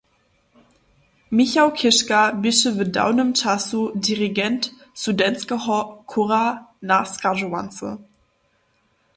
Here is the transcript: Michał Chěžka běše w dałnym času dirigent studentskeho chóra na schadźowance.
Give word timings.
Michał 1.37 1.71
Chěžka 1.71 2.31
běše 2.41 2.69
w 2.77 2.79
dałnym 2.95 3.29
času 3.41 3.79
dirigent 3.95 4.63
studentskeho 4.93 6.03
chóra 6.07 6.67
na 6.81 7.05
schadźowance. 7.05 7.97